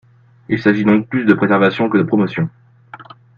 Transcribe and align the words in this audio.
Il 0.49 0.59
s’agit 0.59 0.83
donc 0.83 1.07
plus 1.09 1.25
de 1.25 1.33
préservation 1.35 1.87
que 1.87 1.99
de 1.99 2.01
promotion. 2.01 2.49